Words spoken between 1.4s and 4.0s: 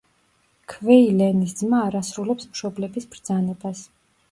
ძმა არ ასრულებს მშობლების ბრძანებას.